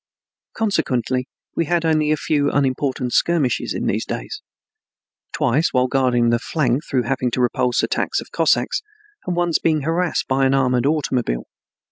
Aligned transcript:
Consequently 0.57 1.27
we 1.55 1.65
had 1.65 1.85
only 1.85 2.15
few 2.15 2.47
and 2.49 2.57
unimportant 2.57 3.13
skirmishes 3.13 3.71
in 3.75 3.85
these 3.85 4.03
days, 4.03 4.41
twice 5.31 5.73
while 5.73 5.85
guarding 5.85 6.31
the 6.31 6.39
flank 6.39 6.83
through 6.83 7.03
having 7.03 7.29
to 7.29 7.39
repulse 7.39 7.83
attacks 7.83 8.19
of 8.19 8.31
Cossacks, 8.31 8.81
and 9.27 9.35
once 9.35 9.59
being 9.59 9.81
harassed 9.81 10.27
by 10.27 10.47
an 10.47 10.55
armored 10.55 10.87
automobile. 10.87 11.43